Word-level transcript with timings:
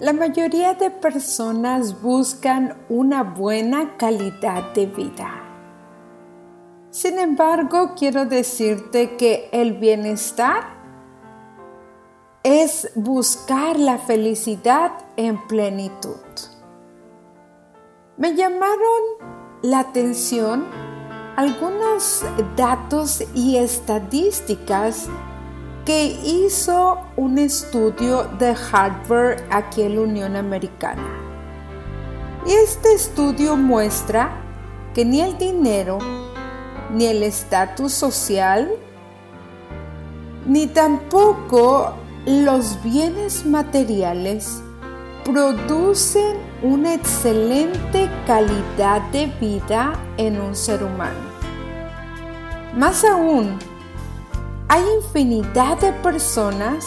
La 0.00 0.12
mayoría 0.12 0.74
de 0.74 0.92
personas 0.92 2.00
buscan 2.00 2.76
una 2.88 3.24
buena 3.24 3.96
calidad 3.96 4.72
de 4.72 4.86
vida. 4.86 5.28
Sin 6.90 7.18
embargo, 7.18 7.94
quiero 7.98 8.24
decirte 8.24 9.16
que 9.16 9.48
el 9.50 9.72
bienestar 9.72 10.62
es 12.44 12.92
buscar 12.94 13.76
la 13.76 13.98
felicidad 13.98 14.92
en 15.16 15.44
plenitud. 15.48 16.14
Me 18.16 18.36
llamaron 18.36 19.02
la 19.62 19.80
atención 19.80 20.64
algunos 21.34 22.24
datos 22.56 23.24
y 23.34 23.56
estadísticas 23.56 25.08
que 25.88 26.20
hizo 26.22 26.98
un 27.16 27.38
estudio 27.38 28.24
de 28.38 28.54
Harvard 28.70 29.40
aquí 29.50 29.80
en 29.80 29.94
la 29.94 30.02
Unión 30.02 30.36
Americana. 30.36 31.08
Este 32.46 32.92
estudio 32.92 33.56
muestra 33.56 34.30
que 34.92 35.06
ni 35.06 35.22
el 35.22 35.38
dinero, 35.38 35.96
ni 36.92 37.06
el 37.06 37.22
estatus 37.22 37.94
social, 37.94 38.70
ni 40.44 40.66
tampoco 40.66 41.94
los 42.26 42.82
bienes 42.82 43.46
materiales 43.46 44.60
producen 45.24 46.36
una 46.62 46.92
excelente 46.92 48.10
calidad 48.26 49.00
de 49.10 49.32
vida 49.40 49.94
en 50.18 50.38
un 50.38 50.54
ser 50.54 50.82
humano. 50.82 51.16
Más 52.76 53.04
aún, 53.04 53.58
hay 54.68 54.82
infinidad 55.02 55.78
de 55.78 55.92
personas 55.92 56.84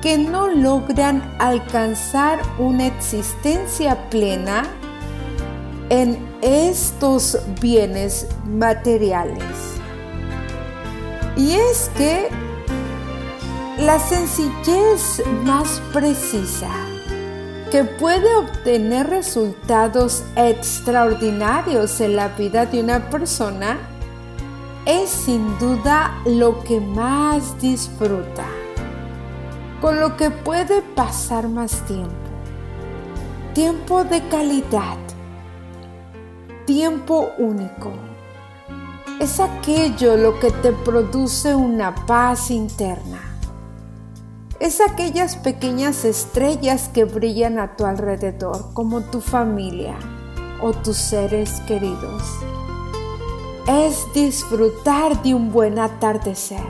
que 0.00 0.16
no 0.18 0.48
logran 0.48 1.22
alcanzar 1.38 2.40
una 2.58 2.86
existencia 2.86 4.08
plena 4.10 4.64
en 5.88 6.18
estos 6.42 7.38
bienes 7.60 8.28
materiales. 8.46 9.42
Y 11.36 11.54
es 11.54 11.90
que 11.96 12.28
la 13.78 13.98
sencillez 13.98 15.22
más 15.44 15.80
precisa 15.92 16.70
que 17.72 17.82
puede 17.82 18.32
obtener 18.36 19.08
resultados 19.08 20.22
extraordinarios 20.36 22.00
en 22.00 22.14
la 22.14 22.28
vida 22.28 22.66
de 22.66 22.80
una 22.80 23.10
persona 23.10 23.78
es 24.86 25.08
sin 25.08 25.58
duda 25.58 26.20
lo 26.26 26.62
que 26.62 26.78
más 26.78 27.58
disfruta, 27.58 28.44
con 29.80 29.98
lo 29.98 30.16
que 30.16 30.30
puede 30.30 30.82
pasar 30.82 31.48
más 31.48 31.80
tiempo. 31.86 32.12
Tiempo 33.54 34.04
de 34.04 34.20
calidad, 34.28 34.98
tiempo 36.66 37.30
único. 37.38 37.92
Es 39.20 39.40
aquello 39.40 40.16
lo 40.16 40.38
que 40.38 40.50
te 40.50 40.72
produce 40.72 41.54
una 41.54 41.94
paz 41.94 42.50
interna. 42.50 43.20
Es 44.60 44.80
aquellas 44.80 45.36
pequeñas 45.36 46.04
estrellas 46.04 46.90
que 46.92 47.04
brillan 47.04 47.58
a 47.58 47.76
tu 47.76 47.86
alrededor, 47.86 48.74
como 48.74 49.00
tu 49.02 49.20
familia 49.20 49.94
o 50.60 50.72
tus 50.72 50.96
seres 50.96 51.60
queridos 51.66 52.22
es 53.66 54.06
disfrutar 54.12 55.22
de 55.22 55.34
un 55.34 55.50
buen 55.50 55.78
atardecer. 55.78 56.64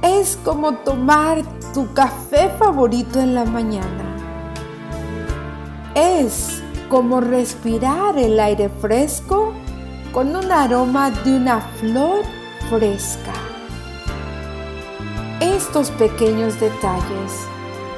Es 0.00 0.38
como 0.44 0.74
tomar 0.78 1.42
tu 1.74 1.92
café 1.92 2.50
favorito 2.58 3.20
en 3.20 3.34
la 3.34 3.44
mañana. 3.44 4.16
Es 5.94 6.62
como 6.88 7.20
respirar 7.20 8.16
el 8.16 8.38
aire 8.38 8.68
fresco 8.68 9.52
con 10.12 10.36
un 10.36 10.52
aroma 10.52 11.10
de 11.10 11.36
una 11.36 11.60
flor 11.60 12.22
fresca. 12.68 13.32
Estos 15.40 15.90
pequeños 15.90 16.60
detalles 16.60 17.32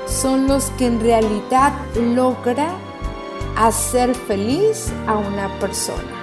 son 0.06 0.46
los 0.46 0.70
que 0.78 0.86
en 0.86 1.00
realidad 1.00 1.72
logran 2.14 2.76
hacer 3.56 4.14
feliz 4.14 4.90
a 5.06 5.16
una 5.16 5.48
persona. 5.58 6.13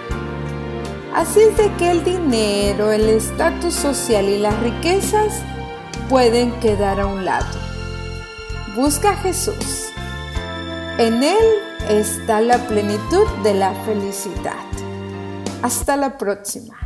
Así 1.14 1.42
es 1.42 1.58
de 1.58 1.70
que 1.78 1.92
el 1.92 2.04
dinero, 2.04 2.92
el 2.92 3.08
estatus 3.10 3.74
social 3.74 4.28
y 4.30 4.40
las 4.40 4.58
riquezas 4.62 5.42
pueden 6.10 6.52
quedar 6.60 7.00
a 7.02 7.06
un 7.06 7.24
lado. 7.26 7.60
Busca 8.76 9.12
a 9.12 9.18
Jesús. 9.18 9.90
En 10.98 11.22
Él 11.24 11.46
está 11.90 12.42
la 12.42 12.58
plenitud 12.68 13.28
de 13.44 13.54
la 13.54 13.74
felicidad. 13.84 14.56
Hasta 15.62 15.96
la 15.98 16.18
próxima. 16.18 16.78